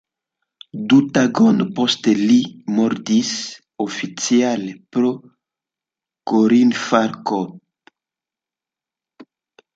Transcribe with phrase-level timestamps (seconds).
[0.93, 2.37] Du tagojn poste li
[2.77, 3.33] mortis,
[3.85, 5.13] oficiale pro
[6.33, 7.45] korinfarkto.